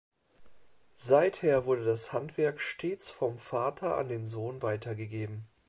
[0.95, 5.45] Seither wurde das Handwerk stets vom Vater an den Sohn weitergegeben.